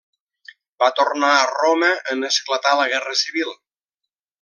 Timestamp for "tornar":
1.01-1.29